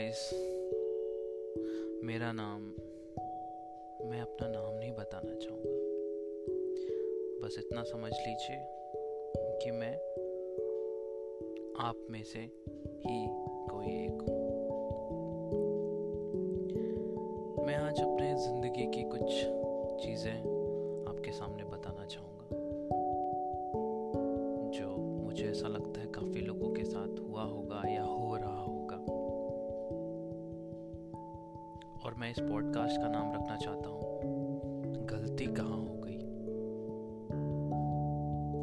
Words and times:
Guys 0.00 0.20
मेरा 2.04 2.30
नाम, 2.32 2.60
मैं 4.10 4.20
अपना 4.20 4.46
नाम 4.48 4.74
नहीं 4.74 4.92
बताना 4.92 5.32
चाहूँगा। 5.34 5.72
बस 7.42 7.56
इतना 7.58 7.82
समझ 7.82 8.12
लीजिए 8.12 8.60
कि 9.58 9.70
मैं 9.70 9.92
आप 11.84 12.06
में 12.10 12.22
से 12.22 12.38
ही 12.38 13.18
कोई 13.68 13.86
एक 13.86 14.22
हूँ। 14.22 14.40
मैं 17.66 17.76
आज 17.76 18.00
अपने 18.00 18.32
ज़िंदगी 18.36 18.86
की 18.86 19.02
कुछ 19.10 19.28
चीज़ें 20.04 20.38
आपके 21.10 21.32
सामने 21.32 21.64
बताना 21.66 22.06
चाहूँगा, 22.06 22.48
जो 24.70 24.88
मुझे 24.96 25.44
ऐसा 25.44 25.68
लगता 25.68 26.00
है 26.00 26.06
काफ़ी 26.06 26.40
लोगों 26.40 26.72
के 26.74 26.84
साथ 26.84 27.20
हुआ 27.20 27.42
होगा 27.44 27.82
या 27.88 28.02
हो 28.02 28.36
मैं 32.20 32.30
इस 32.30 32.40
पॉडकास्ट 32.40 33.00
का 33.00 33.08
नाम 33.08 33.32
रखना 33.34 33.56
चाहता 33.56 33.88
हूँ। 33.88 34.20
गलती 35.04 35.46
कहाँ 35.46 35.78
हो 35.78 36.00
गई? 36.04 36.18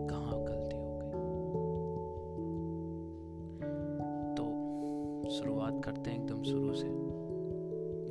कहाँ 0.07 0.43
गलती 0.43 0.75
हो 0.75 0.99
गई? 0.99 1.09
तो 4.35 4.43
शुरुआत 5.29 5.81
करते 5.85 6.09
हैं 6.09 6.17
एकदम 6.17 6.43
शुरू 6.43 6.73
से, 6.73 6.87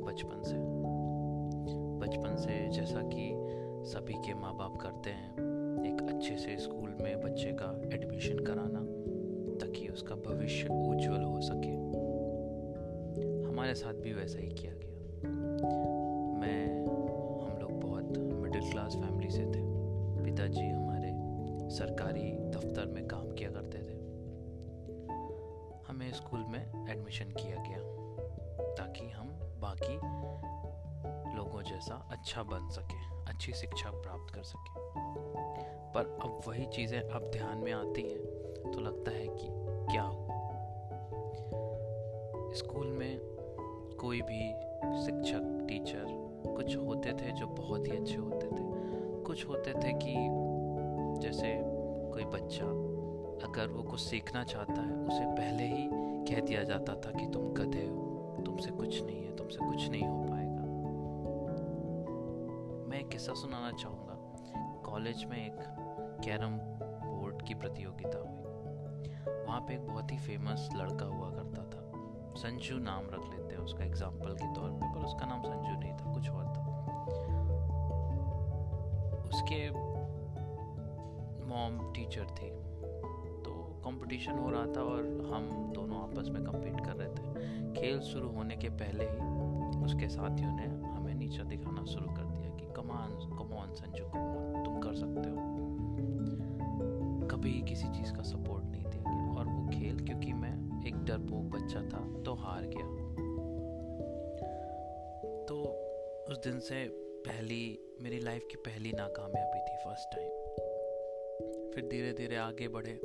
बचपन 0.01 0.43
से। 0.43 0.55
बचपन 1.99 2.35
से 2.35 2.69
जैसा 2.69 3.01
कि 3.01 3.33
सभी 3.89 4.13
के 4.13 4.33
माँ 4.33 4.55
बाप 4.57 4.77
करते 4.77 5.09
हैं, 5.09 5.33
एक 5.93 6.15
अच्छे 6.15 6.37
से 6.37 6.57
स्कूल 6.57 6.97
में 7.01 7.21
बच्चे 7.21 7.51
का 7.51 7.81
एडमिशन 7.93 8.39
कराना, 8.39 8.79
ताकि 9.65 9.87
उसका 9.87 10.15
भविष्य 10.15 10.67
उज्जवल 10.67 11.23
हो 11.23 11.41
सके। 11.41 11.71
हमारे 13.49 13.73
साथ 13.73 13.93
भी 13.93 14.13
वैसा 14.13 14.39
ही 14.39 14.49
किया 14.49 14.71
गया। 14.71 14.96
मैं, 16.39 16.85
हम 17.41 17.57
लोग 17.61 17.79
बहुत 17.81 18.17
मिडिल 18.17 18.71
क्लास 18.71 18.95
फैमिली 18.95 19.29
से 19.29 19.45
थे। 19.45 19.77
पिताजी 20.23 20.69
हमारे 20.69 21.11
सरकारी 21.69 22.31
दफ्तर 22.31 22.85
में 22.85 23.07
काम 23.07 23.31
किया 23.31 23.49
करते 23.49 23.77
थे। 23.77 23.97
हमें 25.87 26.11
स्कूल 26.11 26.39
में 26.39 26.89
एडमिशन 26.89 27.25
किया 27.25 27.55
गया, 27.55 27.77
ताकि 28.73 29.09
हम 29.09 29.27
बाकी 29.61 29.95
लोगों 31.37 31.63
जैसा 31.63 32.07
अच्छा 32.11 32.43
बन 32.43 32.69
सके, 32.69 33.31
अच्छी 33.31 33.53
शिक्षा 33.53 33.89
प्राप्त 33.91 34.35
कर 34.35 34.43
सके। 34.43 34.71
पर 35.93 36.19
अब 36.23 36.41
वही 36.47 36.65
चीज़ें 36.65 37.01
अब 37.01 37.31
ध्यान 37.31 37.57
में 37.57 37.71
आती 37.71 38.01
हैं 38.01 38.19
तो 38.71 38.79
लगता 38.79 39.11
है 39.11 39.27
कि 39.27 39.47
क्या 39.91 40.03
हो? 40.03 40.27
स्कूल 42.55 42.87
में 42.87 43.19
कोई 43.99 44.21
भी 44.21 44.66
शिक्षक 44.83 45.65
टीचर 45.69 46.05
कुछ 46.55 46.77
होते 46.77 47.13
थे 47.13 47.31
जो 47.31 47.47
बहुत 47.47 47.87
ही 47.87 47.91
अच्छे 47.91 48.15
होते 48.15 48.47
थे। 48.47 48.63
कुछ 49.23 49.47
होते 49.47 49.73
थे 49.73 49.93
कि 49.93 50.13
जैसे 51.21 51.61
कोई 52.13 52.25
बच्चा 52.25 52.65
अगर 53.47 53.67
वो 53.67 53.83
कुछ 53.83 53.99
सीखना 53.99 54.43
चाहता 54.43 54.81
है, 54.81 54.95
उसे 54.95 55.25
पहले 55.25 55.63
ही 55.63 55.89
कह 56.25 56.39
दिया 56.41 56.63
जाता 56.63 56.93
था 56.93 57.11
कि 57.11 57.27
तुम 57.27 57.53
गधे 57.53 57.85
हो, 57.85 58.37
तुमसे 58.45 58.71
कुछ 58.71 59.03
नहीं 59.03 59.25
है, 59.25 59.35
तुमसे 59.35 59.65
कुछ 59.65 59.89
नहीं 59.89 60.03
हो 60.03 60.23
पाएगा। 60.23 60.61
मैं 62.89 62.99
एक 62.99 63.07
किस्सा 63.07 63.33
सुनाना 63.33 63.71
चाहूँगा। 63.71 64.13
कॉलेज 64.91 65.25
में 65.25 65.47
एक 65.47 65.59
कैरम 66.25 66.57
बोर्ड 67.19 67.41
की 67.41 67.53
प्रतियोगिता 67.53 68.17
हुई। 68.17 68.37
वहाँ 69.45 69.61
पे 69.61 69.73
एक 69.73 69.87
बहुत 69.87 70.11
ही 70.11 70.17
फ़ेमस 70.17 70.69
लड़का 70.75 71.05
हुआ 71.05 71.29
करता 71.29 71.63
था 71.63 71.66
संजू 72.37 72.77
नाम 72.77 73.05
रख 73.05 73.29
लेते 73.29 73.55
हैं 73.55 73.61
उसका 73.61 73.83
एग्ज़ाम्पल 73.83 74.33
के 74.33 74.53
तौर 74.55 74.69
पे, 74.69 74.93
पर 74.95 75.05
उसका 75.05 75.25
नाम 75.25 75.41
संजू 75.41 75.79
नहीं 75.79 75.93
था, 75.93 76.13
कुछ 76.13 76.29
और 76.29 76.45
था। 76.45 76.63
उसके 79.25 79.69
मॉम 81.47 81.93
टीचर 81.93 82.25
थी। 82.25 82.49
तो 83.43 83.81
कंपटीशन 83.85 84.31
हो 84.31 84.49
रहा 84.49 84.65
था 84.65 84.81
और 84.81 85.31
हम 85.33 85.71
दोनों 85.75 86.01
आपस 86.03 86.29
में 86.29 86.43
कम्पीट 86.43 86.85
कर 86.85 86.91
रहे 86.91 87.09
थे। 87.09 87.81
खेल 87.81 87.99
शुरू 87.99 88.29
होने 88.29 88.55
के 88.55 88.69
पहले 88.69 89.03
ही 89.03 89.85
उसके 89.85 90.09
साथियों 90.09 90.51
ने 90.51 90.65
हमें 90.87 91.15
नीचा 91.15 91.43
दिखाना 91.43 91.85
शुरू 91.85 92.07
कर 92.07 92.23
दिया 92.23 92.49
कि 92.49 92.65
कमान 92.73 93.09
कमॉन 93.37 93.73
संजू 93.73 94.05
कमॉन 94.05 94.63
तुम 94.63 94.79
कर 94.79 94.95
सकते 94.95 95.29
हो। 95.29 95.35
कभी 97.27 97.61
किसी 97.61 97.87
चीज़ 97.87 98.13
का 98.13 98.23
सपोर्ट 98.23 98.63
नहीं 98.63 98.85
दिया 98.85 99.03
गया। 99.03 99.33
और 99.33 99.45
वो 99.45 99.67
खेल, 99.67 100.05
क्योंकि 100.05 100.33
मैं 100.33 100.66
एक 100.87 100.95
डरपोक 100.95 101.43
बच्चा 101.43 101.81
था 101.81 102.23
तो 102.23 102.33
हार 102.33 102.63
गया। 102.63 102.87
तो 105.45 105.63
उस 106.29 106.37
दिन 106.37 106.59
से 106.59 106.87
पहली, 107.27 107.79
मेरी 108.01 108.19
लाइफ 108.19 108.47
की 108.51 108.55
पहली 108.55 108.91
नाकामयाबी 108.91 109.59
थी 109.59 109.77
फ़र्स्ट 109.77 110.15
टाइम 110.15 110.29
फिर 111.71 111.87
धीरे 111.87 112.13
धीरे 112.13 112.35
आगे 112.35 112.67
बढ़े। 112.67 112.99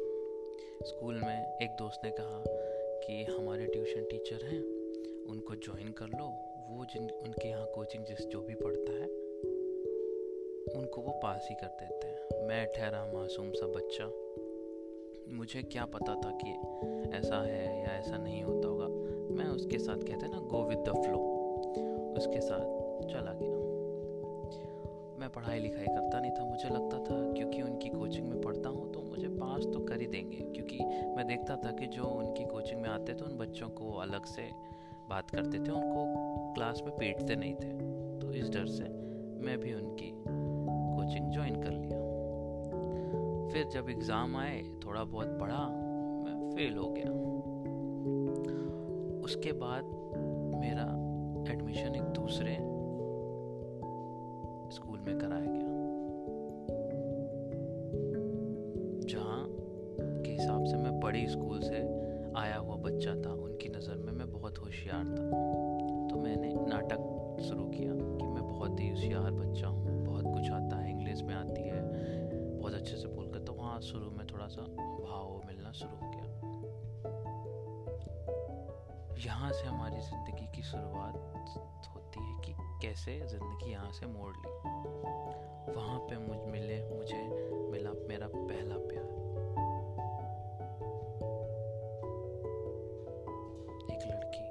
स्कूल 0.82 1.15
में 1.15 1.59
एक 1.62 1.70
दोस्त 1.70 2.00
ने 2.04 2.10
कहा 2.10 2.44
कि 3.06 3.25
हमारे 3.25 3.66
ट्यूशन 3.66 4.04
टीचर 4.04 4.44
हैं, 4.44 4.62
उनको 5.25 5.54
ज्वाइन 5.54 5.88
कर 5.93 6.06
लो। 6.06 6.28
वो 6.70 6.84
जिन, 6.84 7.10
उनके 7.10 7.49
यहाँ 7.49 7.66
कोचिंग 7.75 8.04
जिस 8.04 8.26
जो 8.26 8.41
भी 8.43 8.54
पढ़ता 8.54 8.93
है, 8.93 9.06
उनको 10.78 11.00
वो 11.03 11.20
पास 11.22 11.47
ही 11.50 11.54
कर 11.54 11.66
देते 11.66 12.06
हैं। 12.06 12.47
मैं 12.47 12.72
ठहरा 12.72 13.06
मासूम 13.06 13.53
सा 13.53 13.66
बच्चा। 13.66 14.21
मुझे 15.28 15.62
क्या 15.62 15.84
पता 15.84 16.14
था 16.14 16.30
कि 16.42 16.50
ऐसा 17.16 17.42
है 17.42 17.80
या 17.80 17.88
ऐसा 17.88 18.16
नहीं 18.16 18.42
होता 18.42 18.68
होगा। 18.68 18.86
मैं 19.34 19.46
उसके 19.46 19.78
साथ 19.78 19.96
कहते 19.96 20.26
हैं 20.26 20.32
ना 20.32 20.38
गो 20.38 20.62
विद 20.64 20.78
द 20.78 20.92
फ्लो 20.96 21.18
उसके 22.18 22.40
साथ 22.40 23.06
चला 23.08 23.32
गया। 23.32 23.60
मैं 25.20 25.28
पढ़ाई 25.30 25.58
लिखाई 25.58 25.86
करता 25.86 26.20
नहीं 26.20 26.30
था, 26.30 26.44
मुझे 26.44 26.68
लगता 26.68 26.98
था 26.98 27.32
क्योंकि 27.32 27.62
उनकी 27.62 27.88
कोचिंग 27.88 28.28
में 28.28 28.40
पढ़ता 28.40 28.68
हूँ 28.68 28.92
तो 28.92 29.02
मुझे 29.02 29.28
पास 29.28 29.64
तो 29.64 29.80
कर 29.80 30.00
ही 30.00 30.06
देंगे। 30.06 30.36
क्योंकि 30.36 30.78
मैं 31.16 31.26
देखता 31.26 31.56
था 31.56 31.70
कि 31.70 31.86
जो 31.86 32.04
उनकी 32.04 32.44
कोचिंग 32.44 32.80
में 32.80 32.88
आते 32.88 33.14
थे, 33.14 33.24
उन 33.24 33.38
बच्चों 33.38 33.68
को 33.68 33.92
अलग 33.96 34.24
से 34.24 34.50
बात 35.10 35.30
करते 35.30 35.58
थे, 35.58 35.70
उनको 35.70 36.54
क्लास 36.54 36.82
में 36.86 36.94
पीटते 36.96 37.36
नहीं 37.36 37.54
थे। 37.54 37.70
तो 38.18 38.32
इस 38.32 38.50
डर 38.50 38.66
से 38.66 38.84
मैं 39.46 39.58
भी 39.58 39.74
उनकी 39.74 40.12
कोचिंग 40.26 41.32
ज्वाइन 41.32 41.62
कर 41.62 41.70
लिया। 41.70 42.00
फिर 43.52 43.68
जब 43.68 43.88
एग्ज़ाम 43.90 44.36
आए 44.36 44.62
थोड़ा 44.92 45.04
बहुत 45.04 45.26
पढ़ा, 45.41 45.69
मैं 46.25 46.50
फेल 46.50 46.76
हो 46.76 46.88
गया। 46.88 47.10
उसके 49.25 49.53
बाद 49.53 49.84
मेरा 50.60 50.82
एडमिशन 51.53 51.94
एक 51.94 52.03
दूसरे 52.03 52.56
स्कूल 54.75 54.98
में 54.98 55.19
कराया 55.19 55.47
गया। 55.47 55.70
जहाँ 59.06 59.47
के 60.22 60.31
हिसाब 60.31 60.64
से 60.64 60.76
मैं 60.76 61.00
बड़ी 61.00 61.26
स्कूल 61.26 61.60
से 61.60 61.81
आया 62.36 62.56
हुआ 62.56 62.76
बच्चा 62.76 63.14
था, 63.14 63.32
उनकी 63.32 63.69
नज़र 63.69 63.97
में 63.97 64.12
मैं 64.12 64.31
बहुत 64.32 64.58
होशियार 64.58 65.04
था। 65.04 65.31
तो 66.08 66.20
मैंने 66.20 66.54
नाटक 66.54 67.41
शुरू 67.41 67.64
किया 67.64 67.94
कि 67.94 68.26
मैं 68.26 68.48
बहुत 68.48 68.81
ही 68.81 68.88
होशियार 68.88 69.31
बच्चा 69.31 69.69
हूँ। 69.69 69.91
शुरू 73.82 74.10
में 74.10 74.26
थोड़ा 74.26 74.47
सा 74.47 74.62
भाव 74.62 75.43
मिलना 75.47 75.72
शुरू 75.72 75.97
हो 75.97 76.10
गया। 76.10 76.26
यहाँ 79.25 79.50
से 79.53 79.66
हमारी 79.66 80.00
ज़िंदगी 80.00 80.47
की 80.56 80.62
शुरुआत 80.62 81.15
होती 81.94 82.20
है 82.20 82.41
कि 82.41 82.53
कैसे 82.82 83.19
ज़िंदगी 83.26 83.70
यहाँ 83.72 83.93
से 83.93 84.06
मोड़ 84.06 84.34
ली। 84.37 84.50
वहाँ 85.72 85.98
पे 85.98 86.19
मुझ 86.19 86.38
मिले, 86.53 86.78
मुझे 86.97 87.22
मिला 87.70 87.93
मेरा 88.09 88.26
पहला 88.26 88.76
प्यार। 88.88 89.08
एक 93.93 94.02
लड़की 94.06 94.44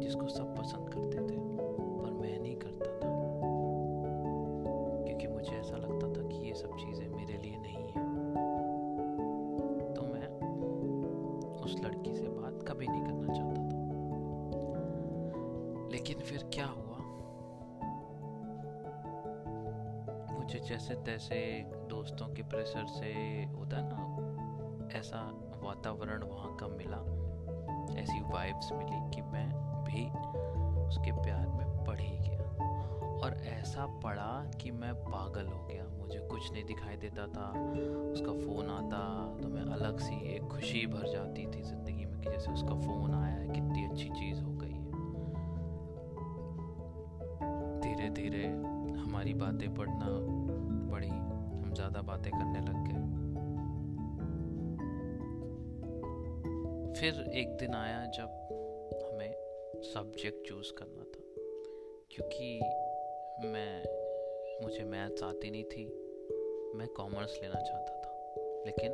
जिसको 0.00 0.28
सब 0.28 0.56
पसंद 0.56 0.88
करते 0.94 1.18
थे। 1.18 1.39
जैसे 20.70 20.94
तैसे 20.94 21.64
दोस्तों 21.88 22.26
के 22.26 22.42
प्रेशर 22.42 22.86
से 22.86 23.08
होता 23.56 23.76
ना, 23.80 24.98
ऐसा 24.98 25.18
वातावरण 25.62 26.22
वहाँ 26.22 26.56
का 26.56 26.66
मिला। 26.66 26.98
ऐसी 28.00 28.20
वाइब्स 28.20 28.72
मिली 28.72 29.10
कि 29.10 29.22
मैं 29.22 29.48
भी 29.84 30.04
उसके 30.88 31.12
प्यार 31.12 31.48
में 31.48 31.84
पड़ 31.84 32.00
ही 32.00 32.18
गया। 32.18 32.38
और 33.24 33.34
ऐसा 33.34 33.86
पड़ा 33.86 34.50
कि 34.60 34.70
मैं 34.70 34.94
पागल 34.94 35.46
हो 35.46 35.66
गया। 35.66 35.84
मुझे 35.98 36.18
कुछ 36.18 36.52
नहीं 36.52 36.64
दिखाई 36.64 36.96
देता 36.96 37.26
था। 37.26 37.48
उसका 38.12 38.32
फ़ोन 38.32 38.70
आता 38.70 39.36
तो 39.42 39.48
मैं 39.48 39.62
अलग 39.62 39.98
सी 39.98 40.36
एक 40.36 40.42
खुशी 40.42 40.86
भर 40.86 41.08
जाती 41.08 41.46
थी 41.46 41.62
ज़िंदगी 41.62 42.04
में 42.04 42.20
कि 42.20 42.30
जैसे 42.30 42.52
उसका 42.52 42.74
फ़ोन 42.74 43.14
आया 43.14 43.34
है 43.34 43.48
कितनी 43.48 43.84
अच्छी 43.86 44.08
चीज़ 44.08 44.40
हो 44.40 44.52
गई 44.52 44.72
है। 44.72 44.90
धीरे 47.80 48.10
धीरे 48.10 48.46
हमारी 49.00 49.34
बातें 49.34 49.74
पढ़ना 49.74 50.06
ज़्यादा 52.00 52.12
बातें 52.12 52.32
करने 52.32 52.60
लग 52.60 52.84
गए। 52.86 53.00
फिर 57.00 57.32
एक 57.32 57.56
दिन 57.56 57.74
आया 57.74 58.04
जब 58.06 58.30
हमें 59.02 59.32
सब्जेक्ट 59.82 60.48
चूज़ 60.48 60.72
करना 60.72 61.04
था, 61.04 61.22
क्योंकि 62.10 62.60
मैं, 63.48 63.82
मुझे 64.64 64.84
मैथ्स 64.84 65.22
आती 65.22 65.50
नहीं 65.50 65.64
थी, 65.64 65.86
मैं 66.74 66.88
कॉमर्स 66.88 67.38
लेना 67.42 67.60
चाहता 67.60 68.00
था। 68.00 68.34
लेकिन 68.66 68.92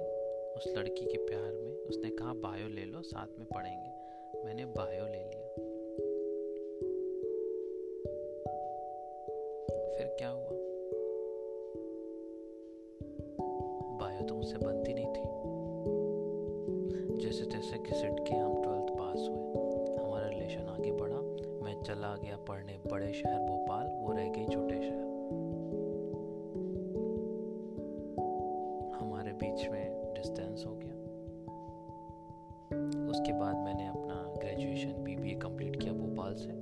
उस 0.56 0.68
लड़की 0.76 1.06
के 1.06 1.18
प्यार 1.18 1.52
में 1.52 1.72
उसने 1.72 2.10
कहा 2.10 2.34
बायो 2.34 2.68
ले 2.68 2.84
लो, 2.84 3.02
साथ 3.02 3.38
में 3.38 3.48
पढ़ेंगे। 3.54 4.44
मैंने 4.44 4.64
बायो 4.64 5.04
ले 5.06 5.24
लिया। 5.24 5.46
फिर 9.96 10.16
क्या 10.18 10.28
हुआ? 10.28 10.55
तो 14.26 14.34
मुझसे 14.34 14.58
बनती 14.58 14.94
नहीं 14.94 15.06
थी। 15.06 15.22
जैसे 17.24 17.44
तैसे 17.44 17.78
घिसट 17.78 18.28
के 18.28 18.34
हम 18.34 18.62
ट्वेल्थ 18.62 18.86
पास 18.98 19.28
हुए। 19.28 20.04
हमारा 20.04 20.28
रिलेशन 20.28 20.62
आगे 20.62 20.92
बढ़ा। 20.92 21.16
मैं 21.64 21.82
चला 21.82 22.16
गया 22.16 22.36
पढ़ने 22.36 22.78
बड़े 22.90 23.12
शहर 23.12 23.38
भोपाल, 23.38 23.86
वो 23.86 24.12
रह 24.12 24.28
गई 24.28 24.46
छोटे 24.46 24.82
शहर। 24.82 25.06
बीच 29.42 29.68
में 29.68 30.14
डिस्टेंस 30.14 30.64
हो 30.66 30.74
गया। 30.74 30.92
उसके 33.10 33.32
बाद 33.32 33.56
मैंने 33.56 33.86
अपना 33.86 34.34
ग्रेजुएशन 34.38 35.02
बीबीए 35.02 35.34
कंप्लीट 35.34 35.76
किया 35.76 35.92
भोपाल 35.92 36.34
से। 36.34 36.52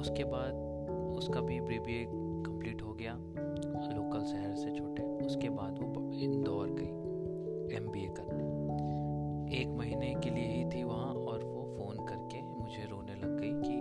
उसके 0.00 0.24
बाद 0.24 0.54
उसका 1.16 1.40
भी 1.40 1.60
बीबीए 1.60 2.06
कंप्लीट 2.46 2.82
हो 2.82 2.94
गया। 2.94 3.14
लोकल 3.74 4.24
शहर 4.24 4.54
से 4.54 4.70
छूटे, 4.78 5.02
उसके 5.26 5.48
बाद 5.48 5.78
वो 5.78 6.12
इंदौर 6.12 6.68
गई 6.70 7.76
एमबीए 7.76 8.08
करने 8.08 8.42
एक 9.60 9.68
महीने 9.68 10.14
के 10.24 10.30
लिए 10.30 10.46
ही 10.46 10.64
थी 10.64 10.82
वहाँ 10.84 11.14
और 11.14 11.44
वो 11.44 11.64
फ़ोन 11.78 11.96
करके 12.06 12.42
मुझे 12.42 12.84
रोने 12.90 13.14
लग 13.14 13.40
गई 13.40 13.52
कि, 13.52 13.76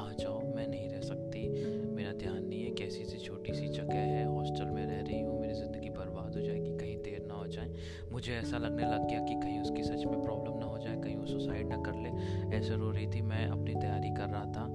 आ 0.00 0.12
जाओ, 0.12 0.54
मैं 0.54 0.66
नहीं 0.68 0.88
रह 0.88 1.00
सकती। 1.00 1.48
मेरा 1.94 2.12
ध्यान 2.12 2.44
नहीं 2.44 2.64
है 2.64 2.70
कैसी 2.70 3.04
सी 3.04 3.18
छोटी 3.18 3.52
सी 3.52 3.68
जगह 3.68 3.94
है 3.94 4.24
हॉस्टल 4.26 4.64
में 4.64 4.86
रह 4.86 5.00
रही 5.00 5.20
हूँ, 5.20 5.40
मेरी 5.40 5.54
ज़िंदगी 5.54 5.90
बर्बाद 5.90 6.36
हो 6.36 6.40
जाएगी, 6.40 6.76
कहीं 6.78 6.96
देर 6.96 7.24
ना 7.28 7.34
हो 7.34 7.46
जाए। 7.46 7.74
मुझे 8.12 8.32
ऐसा 8.32 8.58
लगने 8.58 8.82
लग 8.82 9.08
गया 9.08 9.20
कि 9.20 9.34
कहीं 9.34 9.60
उसकी 9.60 9.82
सच 9.82 10.04
में 10.04 10.24
प्रॉब्लम 10.24 10.58
ना 10.58 10.66
हो 10.66 10.78
जाए, 10.78 10.96
कहीं 10.96 11.16
वो 11.16 11.26
सुसाइड 11.26 11.68
ना 11.68 11.76
कर 11.76 11.94
ले। 11.94 12.08
ऐसे 12.56 12.76
रो 12.76 12.90
रही 12.90 13.06
थी, 13.06 13.22
मैं 13.22 13.46
अपनी 13.46 13.74
तैयारी 13.74 14.10
कर 14.10 14.28
रहा 14.28 14.44
था 14.44 14.66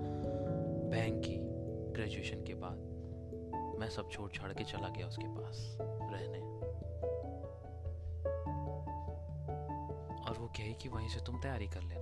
बैंक 0.89 1.21
की 1.25 1.37
ग्रेजुएशन 1.93 2.43
के 2.43 2.53
बाद। 2.53 2.92
मैं 3.79 3.89
सब 3.89 4.09
छोड़ 4.09 4.31
छाड़ 4.31 4.53
के 4.53 4.63
चला 4.63 4.89
गया 4.89 5.07
उसके 5.07 5.27
पास 5.27 5.77
रहने। 5.81 6.39
और 10.29 10.37
वो 10.39 10.47
कही 10.47 10.73
कि 10.73 10.89
वहीं 10.89 11.09
से 11.09 11.19
तुम 11.19 11.41
तैयारी 11.41 11.67
कर 11.67 11.81
लेना। 11.81 12.01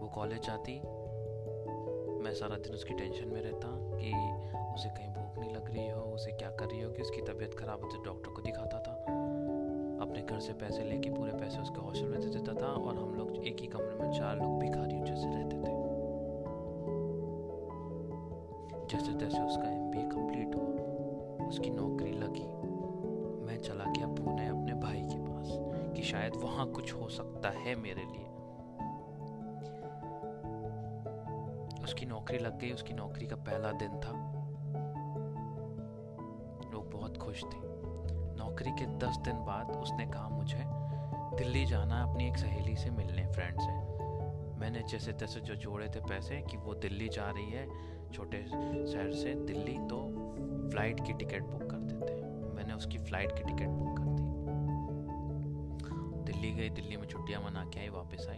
वो 0.00 0.08
कॉलेज 0.14 0.46
जाती, 0.46 0.78
मैं 2.22 2.34
सारा 2.34 2.56
दिन 2.56 2.74
उसकी 2.74 2.94
टेंशन 2.94 3.28
में 3.28 3.42
रहता 3.42 3.68
कि 3.72 4.12
उसे 4.74 4.88
कहीं 4.88 5.08
भूख 5.08 5.38
नहीं 5.38 5.54
लग 5.54 5.70
रही 5.70 5.88
हो, 5.88 6.00
उसे 6.00 6.32
क्या 6.32 6.50
कर 6.50 6.66
रही 6.66 6.80
हो 6.80 6.90
कि 6.90 7.02
उसकी 7.02 7.20
तबीयत 7.22 7.54
खराब 7.54 7.82
होती 7.82 8.04
डॉक्टर 8.04 8.30
को 8.30 8.42
दिखाता 8.42 8.78
था। 8.78 8.92
अपने 10.02 10.22
घर 10.22 10.40
से 10.40 10.52
पैसे 10.52 10.84
लेके 10.84 11.10
पूरे 11.10 11.32
पैसे 11.32 11.58
उसके 11.58 11.80
हॉस्टल 11.80 12.06
में 12.06 12.20
दे 12.20 12.26
देता 12.26 12.54
था 12.62 12.66
और 12.66 12.96
हम 12.96 13.14
लोग 13.14 13.46
एक 13.46 13.60
ही 13.60 13.66
कमरे 13.66 13.94
में 13.94 14.12
चार 14.12 14.36
लोग 14.36 14.58
भिखारियों 14.60 15.04
जैसे 15.04 15.26
रहते 15.26 15.56
थे। 15.56 15.83
जैसे 18.94 19.12
तैसे 19.12 19.40
उसका 19.40 19.64
एम 19.64 19.90
बी 19.90 20.02
कंप्लीट 20.02 20.54
हुआ, 20.54 21.46
उसकी 21.48 21.70
नौकरी 21.70 22.12
लगी, 22.12 22.44
मैं 23.46 23.60
चला 23.62 23.84
गया 23.84 24.06
पुणे 24.06 24.46
अपने 24.46 24.74
भाई 24.74 25.02
के 25.02 25.16
पास 25.18 25.46
कि 25.96 26.02
शायद 26.02 26.36
वहाँ 26.36 26.66
कुछ 26.66 26.94
हो 26.94 27.08
सकता 27.08 27.48
है 27.48 27.74
मेरे 27.74 28.02
लिए। 28.02 28.26
उसकी 31.84 32.06
नौकरी 32.06 32.38
लग 32.38 32.58
गई, 32.58 32.70
उसकी 32.72 32.94
नौकरी 32.94 33.26
का 33.26 33.36
पहला 33.36 33.72
दिन 33.72 33.88
था। 33.88 34.12
लोग 36.72 36.90
बहुत 36.90 37.16
खुश 37.16 37.44
थे। 37.44 37.58
नौकरी 38.36 38.70
के 38.70 38.86
दस 38.86 39.16
दिन 39.16 39.44
बाद 39.44 39.70
उसने 39.70 40.06
कहा 40.06 40.28
मुझे, 40.28 40.64
दिल्ली 41.36 41.64
जाना 41.64 42.02
अपनी 42.02 42.28
एक 42.28 42.36
सहेली 42.36 42.76
से 42.76 42.90
मिलने 42.90 43.26
फ्रेंड 43.26 43.60
से। 43.60 43.72
मैंने 44.60 44.82
जैसे 44.82 45.12
तैसे 45.12 45.40
जो 45.40 45.54
जोड़े 45.54 45.88
थे 45.88 46.00
पैसे 46.00 46.36
कि 46.36 46.56
वो 46.56 46.74
दिल्ली 46.74 47.08
जा 47.08 47.30
रही 47.30 47.50
है 47.50 47.93
छोटे 48.14 48.42
शहर 48.42 49.12
से 49.12 49.34
दिल्ली 49.46 49.76
तो 49.88 49.98
फ़्लाइट 50.70 51.00
की 51.06 51.12
टिकट 51.12 51.42
बुक 51.42 51.62
कर 51.70 51.76
देते 51.76 52.12
मैंने 52.54 52.72
उसकी 52.72 52.98
फ़्लाइट 52.98 53.32
की 53.32 53.42
टिकट 53.44 53.68
बुक 53.68 53.96
कर 53.98 54.04
दी। 54.04 54.22
दिल्ली 56.24 56.50
गई, 56.52 56.68
दिल्ली 56.70 56.96
में 56.96 57.06
छुट्टियाँ 57.08 57.40
मना 57.42 57.64
के 57.64 57.80
आई, 57.80 57.88
वापस 57.88 58.26
आई। 58.30 58.36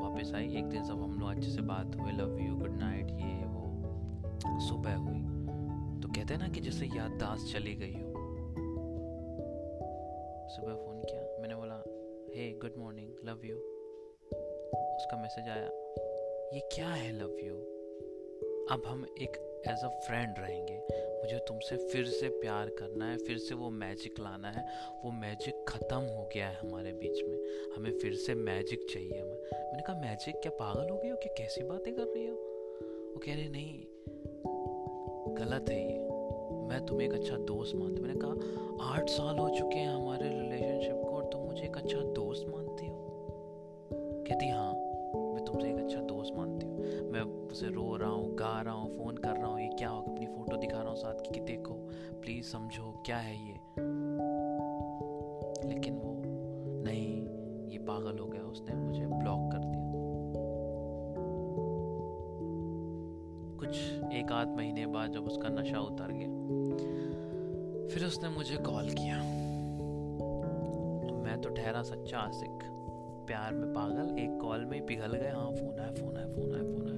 वापस 0.00 0.32
आई, 0.34 0.48
एक 0.56 0.64
दिन 0.64 0.84
सब 0.84 1.02
हम 1.02 1.18
लोग 1.20 1.28
अच्छे 1.30 1.50
से 1.50 1.62
बात 1.62 1.96
हुए 1.96 2.12
लव 2.12 2.38
यू 2.40 2.54
गुड 2.54 2.78
नाइट 2.78 3.10
ये, 3.10 3.44
वो, 3.44 4.58
सुबह 4.68 4.94
हुई। 4.96 5.20
तो 6.02 6.08
कहते 6.08 6.34
हैं 6.34 6.40
ना 6.40 6.48
कि 6.48 6.60
जैसे 6.60 6.86
याददाश्त 6.86 7.52
चली 7.52 7.74
गई 7.74 7.92
हो। 7.92 8.12
सुबह 10.48 10.74
फ़ोन 10.74 11.02
किया, 11.02 11.22
मैंने 11.40 11.54
बोला 11.54 11.82
hey 12.34 12.50
good 12.58 12.74
morning 12.78 13.08
love 13.24 13.46
you 13.46 13.56
उसका 14.96 15.22
मैसेज 15.22 15.48
आया, 15.48 15.68
ये 16.54 16.68
क्या 16.72 16.88
है 16.88 17.12
लव 17.12 17.36
यू 17.44 17.54
अब 18.70 18.82
हम 18.86 19.06
एक 19.22 19.62
एज 19.66 19.84
अ 19.84 19.88
फ्रेंड 19.88 20.34
रहेंगे। 20.38 20.76
मुझे 21.22 21.38
तुमसे 21.38 21.76
फिर 21.76 22.04
से 22.04 22.28
प्यार 22.28 22.68
करना 22.68 23.10
है, 23.10 23.16
फिर 23.16 23.38
से 23.38 23.54
वो 23.54 23.70
मैजिक 23.70 24.20
लाना 24.20 24.50
है। 24.50 24.66
वो 25.04 25.10
मैजिक 25.10 25.64
ख़त्म 25.68 25.96
हो 25.96 26.30
गया 26.34 26.48
है 26.48 26.56
हमारे 26.56 26.92
बीच 26.92 27.22
में। 27.22 27.38
हमें 27.76 27.98
फिर 27.98 28.14
से 28.14 28.34
मैजिक 28.34 28.86
चाहिए 28.90 29.20
हमें। 29.20 29.36
मैंने 29.54 29.82
कहा 29.82 30.00
मैजिक 30.00 30.36
क्या 30.36 30.52
पागल 30.52 30.88
हो 30.88 30.96
गई 30.96 31.08
हो? 31.08 31.16
क्या 31.16 31.34
कैसी 31.38 31.62
बातें 31.62 31.94
कर 31.94 32.02
रही 32.02 32.26
हो? 32.26 32.34
वो 33.14 33.20
कह 33.26 33.34
रही, 33.34 33.48
नहीं, 33.48 33.84
गलत 35.34 35.70
है 35.70 35.92
ये। 35.92 35.98
मैं 36.68 36.86
तुम्हें 36.86 37.08
एक 37.08 37.14
अच्छा 37.14 37.36
दोस्त 37.36 37.76
मानती 37.76 38.00
मैंने 38.02 38.20
कहा, 38.24 38.32
आठ 38.94 39.08
साल 39.08 39.38
हो 39.38 39.48
चुके 39.48 39.76
हैं 39.76 39.88
हमारे 39.88 40.28
रिलेशनशिप 40.28 41.02
को 41.08 41.10
और 41.10 41.24
तुम 41.24 41.40
मुझे 41.42 41.64
एक 41.64 41.76
अच्छा 41.76 41.98
दोस्त 41.98 42.46
मानती 42.48 42.86
हो? 42.86 43.04
कहती 44.28 44.48
हाँ। 44.48 44.67
हूँ 47.58 47.68
उसे 47.68 47.76
रो 47.76 47.96
रहा 47.96 48.10
हूँ, 48.10 48.34
गा 48.34 48.60
रहा 48.60 48.74
हूँ, 48.74 48.98
फ़ोन 48.98 49.16
कर 49.16 49.36
रहा 49.36 49.46
हूँ, 49.46 49.60
ये 49.60 49.68
क्या 49.68 49.88
हो, 49.88 50.02
अपनी 50.02 50.26
फ़ोटो 50.26 50.56
दिखा 50.56 50.78
रहा 50.78 50.88
हूँ 50.88 50.96
साथ 50.96 51.14
की, 51.14 51.34
कि 51.34 51.40
देखो 51.40 51.74
प्लीज़ 52.20 52.46
समझो, 52.46 53.02
क्या 53.06 53.16
है 53.16 53.48
ये? 53.48 53.54
लेकिन 55.68 55.94
वो, 55.94 56.22
नहीं, 56.84 57.26
ये 57.68 57.78
पागल 57.78 58.18
हो 58.18 58.26
गया, 58.26 58.42
उसने 58.42 58.74
मुझे 58.74 59.06
ब्लॉक 59.06 59.52
कर 59.52 59.58
दिया। 59.58 59.82
कुछ 63.58 63.78
एक 64.12 64.32
आध 64.32 64.48
महीने 64.48 64.86
बाद 64.86 65.12
जब 65.12 65.24
उसका 65.24 65.48
नशा 65.48 65.80
उतर 65.80 66.08
गया, 66.10 66.28
फिर 67.94 68.06
उसने 68.06 68.28
मुझे 68.28 68.56
कॉल 68.56 68.90
किया। 68.90 69.16
मैं 71.22 71.40
तो 71.42 71.48
ठहरा 71.48 71.82
सच्चा 71.82 72.18
आशिक, 72.18 72.58
प्यार 73.26 73.52
में 73.52 73.74
पागल, 73.74 74.18
एक 74.18 74.40
कॉल 74.40 74.64
में 74.64 74.86
पिघल 74.86 75.12
गए 75.16 75.30
हाँ 75.30 75.50
फ़ोन 75.50 75.80
आया 75.80 75.90
फ़ोन 75.90 76.16
आया 76.16 76.26
फ़ोन 76.26 76.54
आया 76.54 76.62
फ़ोन 76.62 76.88
आया 76.88 76.97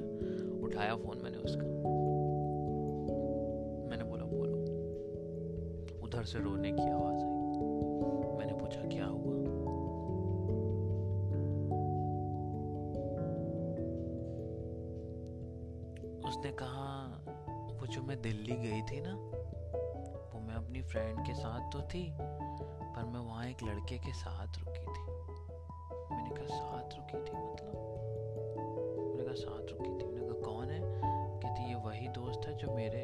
उठाया 0.71 0.97
फ़ोन 0.97 1.19
मैंने 1.19 1.37
उसका। 1.37 1.63
मैंने 3.89 4.05
बोला, 4.05 4.25
बोलो। 4.25 4.57
उधर 6.05 6.23
से 6.23 6.39
रोने 6.39 6.73
की 6.73 6.83
आवाज़ 6.83 7.15
आई। 7.15 7.31
मैंने 8.39 8.53
पूछा, 8.53 8.81
क्या 8.81 9.07
हुआ? 9.07 9.31
उसने 16.31 16.53
कहा, 16.53 17.07
वो 17.81 17.87
जो 17.87 18.03
मैं 18.03 18.23
दिल्ली 18.23 18.57
गई 18.57 18.83
थी 18.83 19.01
ना, 19.01 19.15
वो 20.35 20.41
मैं 20.41 20.55
अपनी 20.55 20.83
फ्रेंड 20.83 21.19
के 21.27 21.35
साथ 21.35 21.73
तो 21.73 21.81
थी, 21.81 22.13
पर 22.83 23.05
मैं 23.05 23.21
वहाँ 23.21 23.47
एक 23.47 23.57
लड़के 23.63 23.99
के 23.99 24.13
साथ 24.13 24.47
रुकी 24.59 24.81
थी। 24.81 25.03
मैंने 26.11 26.31
कहा, 26.37 26.47
साथ 26.47 26.97
रुकी 26.97 27.19
थी 27.19 27.37
मतलब? 27.37 27.75
मैंने 29.09 29.25
कहा, 29.25 29.35
साथ 29.35 29.63
रुकी 29.63 29.91
थी। 29.91 30.00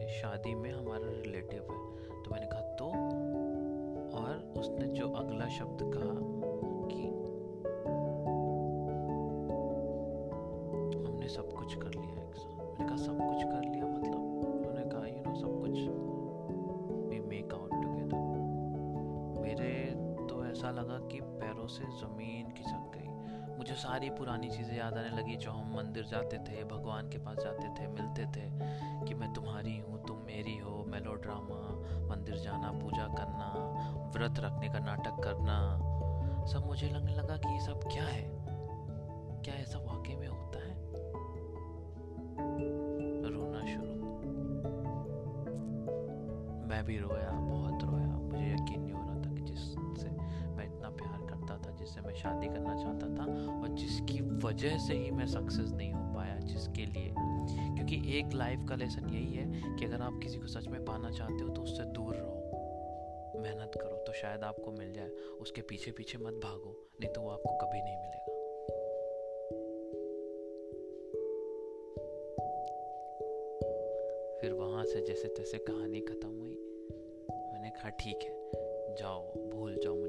शादी 0.09 0.55
में 0.55 0.73
हमारा 0.73 1.07
रिलेटिव 1.07 1.61
है। 1.61 1.97
तो 2.23 2.31
मैंने 2.31 2.47
कहा 2.47 2.61
तो? 2.61 2.85
और 4.19 4.53
उसने 4.59 4.87
जो 4.87 5.11
अगला 5.11 5.49
शब्द 5.49 5.79
कहा 5.83 6.15
कि 6.95 7.09
हमने 11.09 11.29
सब 11.29 11.53
कुछ 11.53 11.75
कर 11.75 11.89
लिया 11.89 12.29
एक 12.29 12.35
साथ। 12.35 12.59
मैंने 12.59 12.87
कहा, 12.87 12.97
सब 12.97 13.19
कुछ 13.19 13.45
कर 13.45 13.71
लिया? 13.71 13.87
मतलब? 13.87 14.21
उन्होंने 14.57 14.91
कहा 14.91 15.07
यू 15.07 15.21
नो 15.21 15.35
सब 15.35 15.61
कुछ 15.61 16.07
ऐसा 20.47 20.69
ऐसा 20.69 20.71
लगा 20.71 20.99
कि 20.99 21.21
पैरों 21.21 21.67
से 21.67 21.85
ज़मीन 21.85 22.51
खिसक 22.51 22.91
गई। 22.95 23.06
मुझे 23.59 23.75
सारी 23.75 24.11
पुरानी 24.11 24.51
चीज़ें 24.51 24.77
याद 24.77 24.95
आने 24.95 25.09
लगी 25.09 25.37
जो 25.37 25.51
हम 25.51 25.77
मंदिर 25.77 26.05
जाते 26.05 26.39
थे, 26.39 26.65
भगवान 26.65 27.09
के 27.09 27.19
पास 27.19 27.37
जाते 27.37 27.69
थे, 27.69 27.89
मिलते 27.89 28.27
थे 28.27 28.51
कि 29.07 29.15
मैं 29.15 29.33
तुम्हारी 29.33 29.79
हूँ, 29.79 30.07
तुम 30.07 30.17
मेरी 30.17 30.59
हो 30.59 30.85
मेलो 30.89 31.15
ड्रामा 31.15 31.77
मंदिर 32.09 32.37
जाना, 32.37 32.73
पूजा 32.73 33.07
करना, 33.07 33.53
व्रत 34.17 34.41
रखने 34.41 34.69
का 34.69 34.79
नाटक 34.79 35.23
करना। 35.25 35.79
सब 36.47 36.67
मुझे 36.67 36.89
लगने 36.89 37.15
लगा 37.15 37.37
कि 37.37 37.53
ये 37.53 37.61
सब 37.61 37.81
क्या 37.93 38.05
है? 38.05 38.31
क्या 39.43 39.55
ऐसा 39.55 39.79
वाकई 39.79 40.17
में 40.17 40.29
होता 40.29 40.59
है? 40.59 40.75
रोना 43.33 43.67
शुरू। 43.67 43.93
मैं 46.69 46.85
भी 46.85 46.99
रोया 46.99 47.31
बहुत 47.31 47.86
जिससे 51.97 52.09
मैं 52.09 52.15
शादी 52.15 52.47
करना 52.47 52.75
चाहता 52.77 53.07
था 53.17 53.25
और 53.63 53.69
जिसकी 53.69 54.21
वजह 54.21 54.79
से 54.79 54.95
ही 54.95 55.11
मैं 55.11 55.27
सक्सेस 55.27 55.73
नहीं 55.73 55.93
हो 55.93 56.15
पाया, 56.15 56.39
जिसके 56.39 56.87
लिए। 56.87 57.15
क्योंकि 57.77 58.19
एक 58.19 58.33
लाइफ 58.35 58.67
का 58.69 58.75
लेसन 58.75 59.09
यही 59.09 59.33
है 59.35 59.77
कि 59.77 59.85
अगर 59.85 60.03
आप 60.03 60.21
किसी 60.23 60.39
को 60.39 60.47
सच 60.47 60.67
में 60.69 60.85
पाना 60.85 61.11
चाहते 61.11 61.45
हो 61.45 61.49
तो 61.49 61.63
उससे 61.63 61.85
दूर 61.85 62.15
रहो। 62.15 62.35
मेहनत 63.41 63.73
करो 63.81 63.97
तो 63.97 64.13
शायद 64.13 64.43
आपको 64.43 64.73
मिल 64.73 64.93
जाए। 64.93 65.09
उसके 65.41 65.63
पीछे 65.63 65.91
पीछे 65.91 66.19
मत 66.19 66.41
भागो, 66.45 66.89
नहीं 67.01 67.13
तो 67.13 67.21
वो 67.21 67.31
आपको 67.31 67.55
कभी 67.55 67.83
नहीं 67.83 67.97
मिलेगा। 67.97 68.23
फिर 74.41 74.53
वहाँ 74.53 74.85
से 74.85 75.07
जैसे 75.07 75.29
तैसे 75.29 75.59
कहानी 75.59 76.01
ख़त्म 76.01 76.29
हुई। 76.29 76.59
मैंने 77.53 77.71
कहा, 77.71 77.89
ठीक 77.89 78.23
है, 78.23 78.35
जाओ, 78.95 79.51
भूल 79.51 79.81
जाओ 79.85 80.06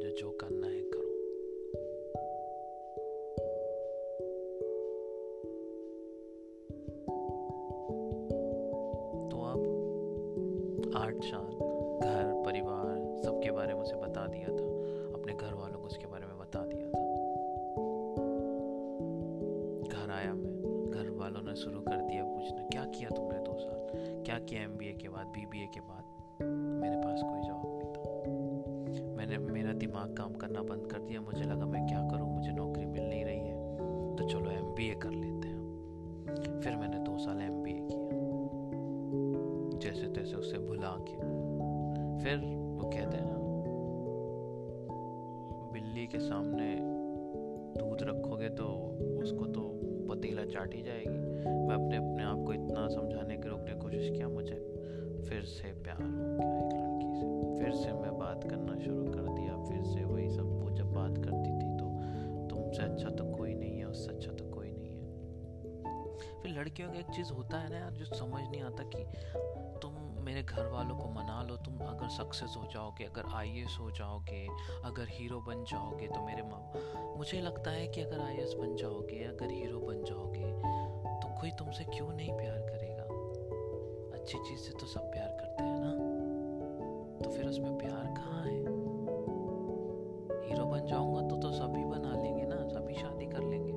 के 25.55 25.79
बाद 25.79 25.99
बी 25.99 26.45
के 26.45 26.45
बाद 26.45 26.81
मेरे 26.81 26.95
पास 26.95 27.21
कोई 27.21 27.41
जवाब 27.41 27.79
नहीं 27.79 27.93
था। 27.93 29.17
मैंने, 29.17 29.37
मेरा 29.37 29.73
दिमाग 29.73 30.15
काम 30.17 30.33
करना 30.33 30.61
बंद 30.61 30.87
कर 30.91 30.99
दिया। 30.99 31.21
मुझे 31.21 31.43
लगा 31.43 31.65
मैं 31.65 31.87
क्या 31.87 32.09
करूँ? 32.11 32.35
मुझे 32.35 32.51
नौकरी 32.51 32.85
मिल 32.85 33.09
नहीं 33.09 33.25
रही 33.25 33.39
है। 33.39 33.77
तो 34.15 34.23
चलो 34.27 34.51
एमबीए 34.51 34.95
कर 34.95 35.11
लेते 35.11 35.47
हैं। 35.47 35.67
फिर 36.61 36.75
मैंने 36.75 36.97
दो 36.97 37.17
साल 37.17 37.41
एमबीए 37.41 37.87
किया। 37.91 38.07
जैसे 39.79 40.07
तैसे 40.07 40.35
उसे 40.35 40.57
भुला 40.57 40.97
के। 40.99 41.15
फिर 42.23 42.37
वो 42.83 42.89
कहते 42.89 43.17
हैं 43.17 43.25
ना, 43.25 43.37
बिल्ली 45.73 46.07
के 46.07 46.19
सामने 46.19 46.77
दूध 47.83 47.97
रखोगे 48.01 48.49
तो 48.49 48.63
उसको 49.23 49.45
तो 49.45 49.61
पतीला 49.83 50.45
चाट 50.45 50.75
ही 50.75 50.81
जाएगी। 50.81 51.19
मैं 51.67 51.75
अपने 51.75 51.97
अपने 51.97 52.23
आप 52.23 52.43
को 52.47 52.53
इतना 52.53 52.87
समझाने 52.87 53.37
की 53.37 53.49
रोकने 53.49 53.73
की 53.73 53.79
कोशिश 53.79 54.09
किया, 54.09 54.27
मुझे 54.27 54.66
फिर 55.29 55.43
से 55.43 55.71
प्यार 55.83 56.01
हो 56.01 56.07
गया 56.07 56.53
एक 56.57 56.73
लड़की 56.73 57.09
से। 57.13 57.59
फिर 57.59 57.73
से 57.73 57.93
मैं 57.93 58.17
बात 58.19 58.43
करना 58.43 58.75
शुरू 58.83 59.03
कर 59.03 59.29
दिया, 59.33 59.57
फिर 59.63 59.83
से 59.83 60.03
वही 60.03 60.29
सब 60.29 60.61
वो 60.63 60.69
जब 60.69 60.93
बात 60.93 61.17
करती 61.17 61.51
थी 61.51 61.77
तो 61.77 61.85
तुमसे 62.49 62.83
अच्छा 62.83 63.09
तो 63.09 63.25
कोई 63.35 63.53
नहीं 63.53 63.79
है, 63.79 63.85
उससे 63.85 64.11
अच्छा 64.11 64.31
तो 64.31 64.45
कोई 64.45 64.71
नहीं 64.71 64.95
है। 64.95 66.41
फिर 66.41 66.51
लड़कियों 66.51 66.91
का 66.91 66.99
एक 66.99 67.05
चीज़ 67.05 67.31
होता 67.31 67.57
है 67.57 67.69
ना 67.69 67.77
यार, 67.77 67.91
जो 67.91 68.05
समझ 68.05 68.43
नहीं 68.51 68.61
आता 68.61 68.83
कि 68.83 69.03
तुम 69.81 69.93
मेरे 70.25 70.43
घर 70.43 70.67
वालों 70.67 70.97
को 70.97 71.09
मना 71.09 71.41
लो, 71.43 71.55
तुम 71.57 71.77
अगर 71.79 72.07
सक्सेस 72.07 72.55
हो 72.57 72.67
जाओगे, 72.73 73.03
अगर 73.03 73.23
आई 73.33 73.65
हो 73.79 73.91
जाओगे, 73.91 74.47
अगर 74.83 75.07
हीरो 75.09 75.39
बन 75.39 75.63
जाओगे 75.63 76.07
तो 76.07 76.25
मेरे 76.25 76.41
माँ, 76.41 76.61
मुझे 77.17 77.41
लगता 77.41 77.71
है 77.71 77.87
कि 77.87 78.01
अगर 78.01 78.19
आईएएस 78.19 78.53
बन 78.53 78.75
जाओगे, 78.75 79.23
अगर 79.23 79.51
हीरो 79.51 79.79
बन 79.79 80.03
जाओगे 80.03 80.51
तो 81.21 81.39
कोई 81.39 81.51
तुमसे 81.51 81.83
क्यों 81.83 82.13
नहीं 82.13 82.33
प्यार 82.37 82.59
करेगा 82.59 82.76
अच्छी 84.27 84.39
चीज़ 84.39 84.59
से 84.59 84.71
तो 84.71 84.85
सब 84.85 85.01
प्यार 85.01 85.27
करते 85.27 85.63
हैं 85.63 85.79
ना? 85.79 85.91
तो 87.23 87.29
फिर 87.29 87.45
उसमें 87.45 87.77
प्यार 87.77 88.05
कहाँ 88.17 88.41
है? 88.43 88.57
हीरो 90.47 90.65
बन 90.65 90.85
जाऊँगा 90.85 91.21
तो 91.21 91.37
तो 91.37 91.51
सभी 91.51 91.83
बना 91.85 92.23
लेंगे 92.23 92.45
ना, 92.45 92.55
सभी 92.67 92.93
शादी 92.93 93.25
कर 93.25 93.43
लेंगे। 93.43 93.73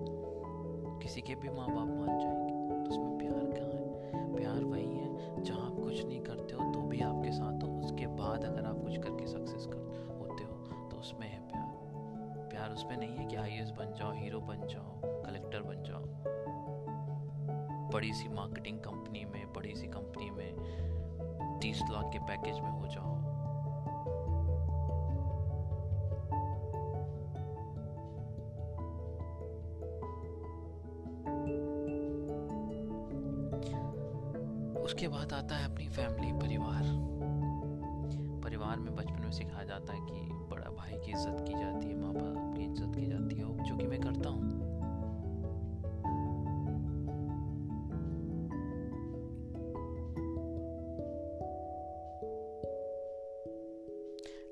किसी 1.02 1.21
के 1.21 1.35
भी 1.35 1.49
माँ 1.49 1.69
बाप 1.69 1.88
मान 1.88 2.19
जाएँगे 2.19 2.85
तो 2.85 2.90
उसमें 2.90 3.19
प्यार 3.19 3.47
कहाँ 3.47 3.71
है? 3.71 4.37
प्यार 4.37 4.64
वही 4.64 4.97
है, 4.97 5.42
जहाँ 5.42 5.66
आप 5.66 5.76
कुछ 5.76 6.04
नहीं 6.07 6.21
करते 6.21 6.54
हो 6.54 6.73
तो 6.73 6.80
भी 6.80 7.00
आपके 7.00 7.33
साथ 7.33 7.62
हो, 7.62 7.69
उसके 7.80 8.07
बाद 8.07 8.45
अगर 8.45 8.64
आप 8.64 8.83
कुछ 8.83 8.97
करके 8.97 9.26
सक्सेस 9.26 9.66
कर, 9.66 10.16
होते 10.21 10.45
हो 10.45 10.88
तो 10.88 10.97
उसमें 10.97 11.28
है 11.28 11.40
प्यार। 11.49 12.49
प्यार 12.49 12.73
उसमें 12.73 12.97
नहीं 12.97 13.16
है 13.16 13.26
कि 13.26 13.37
आईएएस 13.37 13.71
बन 13.71 13.95
जाओ, 13.99 14.12
हीरो 14.12 14.40
बन 14.40 14.66
जाओ 14.66 15.23
कलेक्टर 15.23 15.62
बन 15.62 15.83
जाओ। 15.83 16.39
बड़ी 17.90 18.12
सी 18.12 18.28
मार्केटिंग 18.28 18.78
कंपनी 18.78 19.25
में, 19.25 19.52
बड़ी 19.52 19.75
सी 19.75 19.87
कंपनी 19.87 20.30
में 20.30 21.59
तीस 21.61 21.82
लाख 21.90 22.11
के 22.12 22.18
पैकेज 22.18 22.54
में 22.54 22.70
हो 22.70 22.87
जाओ। 22.87 23.20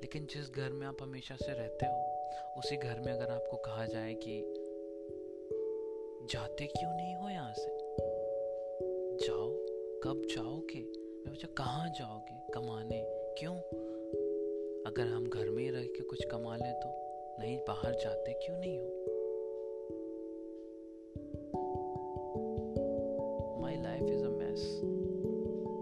लेकिन 0.09 0.27
जिस 0.27 0.51
घर 0.51 0.69
में 0.69 0.87
आप 0.87 0.97
हमेशा 1.01 1.35
से 1.35 1.53
रहते 1.53 1.85
हो, 1.85 2.03
उसी 2.57 2.77
घर 2.77 2.99
में 2.99 3.13
अगर 3.13 3.31
आपको 3.31 3.57
कहा 3.57 3.85
जाए 3.85 4.13
कि, 4.13 4.41
जाते 6.29 6.67
क्यों 6.67 6.95
नहीं 6.95 7.15
हो 7.15 7.29
यहाँ 7.29 7.53
से? 7.53 7.77
जाओ, 9.27 9.49
कब 10.03 10.27
जाओगे? 10.35 10.79
मैं 10.79 11.29
पूछा, 11.29 11.47
कहाँ 11.57 11.89
जाओगे? 11.89 12.51
कमाने? 12.53 13.05
क्यों? 13.39 13.55
अगर 14.91 15.07
हम 15.07 15.29
घर 15.29 15.49
में 15.49 15.63
ही 15.63 15.69
रह 15.69 15.83
के 15.83 16.03
कुछ 16.03 16.25
कमा 16.25 16.57
लें 16.57 16.73
तो? 16.73 16.89
नहीं, 17.39 17.57
बाहर 17.57 17.95
जाते 17.95 18.33
क्यों 18.33 18.57
नहीं 18.57 18.79
हो? 18.79 18.87
My 23.61 23.75
life 23.75 24.03
is 24.03 24.25
a 24.25 24.29
mess 24.29 24.81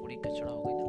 पूरी 0.01 0.15
कचड़ा 0.15 0.51
हो 0.51 0.63
गई 0.63 0.87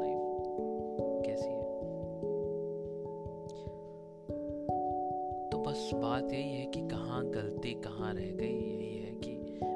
बात 6.00 6.32
यही 6.32 6.52
है 6.52 6.66
कि 6.66 6.80
कहाँ 6.80 7.22
गलती 7.30 7.72
कहाँ 7.74 8.12
रह 8.14 8.30
गई, 8.32 8.58
यही 8.60 8.96
है 8.98 9.12
कि 9.14 9.30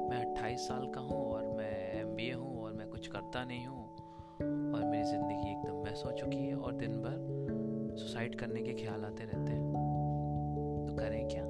मैं 0.09 0.21
28 0.35 0.67
साल 0.67 0.85
का 0.95 1.01
हूँ 1.01 1.23
और 1.31 1.47
मैं 1.57 2.01
एम 2.01 2.15
बी 2.15 2.29
ए 2.29 2.33
हूँ 2.33 2.63
और 2.63 2.73
मैं 2.73 2.87
कुछ 2.89 3.07
करता 3.07 3.43
नहीं 3.45 3.65
हूँ 3.65 3.83
और 4.73 4.85
मेरी 4.85 5.03
ज़िंदगी 5.03 5.51
एकदम 5.51 5.83
मैस 5.83 6.03
हो 6.05 6.11
चुकी 6.11 6.37
है 6.37 6.55
और 6.55 6.73
दिन 6.73 6.97
भर 6.97 7.95
सुसाइड 7.97 8.35
करने 8.35 8.61
के 8.61 8.73
ख्याल 8.73 9.05
आते 9.05 9.23
रहते 9.23 9.51
हैं। 9.51 9.71
तो 10.87 10.95
करें 10.95 11.27
क्या? 11.27 11.42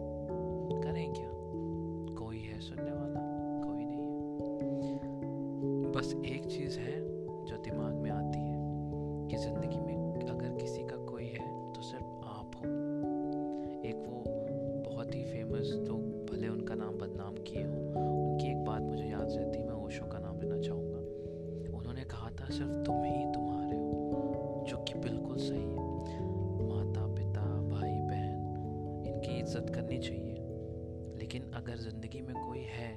लेकिन 31.23 31.51
अगर 31.53 31.75
ज़िंदगी 31.75 32.21
में 32.21 32.35
कोई 32.35 32.61
है, 32.61 32.89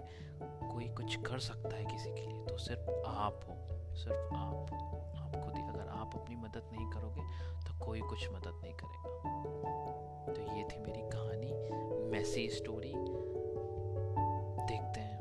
कोई 0.42 0.88
कुछ 0.88 1.16
कर 1.16 1.38
सकता 1.38 1.76
है 1.76 1.85
किसी 1.85 2.11
के 2.11 2.26
लिए 2.26 2.45
तो 2.47 2.56
सिर्फ़ 2.59 2.90
आप 3.06 3.40
हो, 3.49 3.54
सिर्फ़ 3.95 4.35
आप 4.35 4.73
आप 5.16 5.37
खुद 5.45 5.56
ही। 5.56 5.62
अगर 5.62 5.88
आप 5.88 6.16
अपनी 6.16 6.37
मदद 6.37 6.71
नहीं 6.73 6.87
करोगे 6.90 7.23
तो 7.66 7.85
कोई 7.85 8.00
कुछ 8.00 8.28
मदद 8.30 8.61
नहीं 8.62 8.75
करेगा। 8.75 10.33
तो 10.33 10.40
ये 10.56 10.64
थी 10.64 10.78
मेरी 10.80 11.02
कहानी 11.02 11.52
मैसी 12.11 12.49
स्टोरी 12.49 12.92
देखते 14.66 15.00
हैं। 15.00 15.15